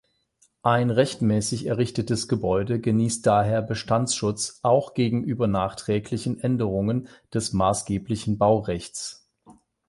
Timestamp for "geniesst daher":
2.79-3.61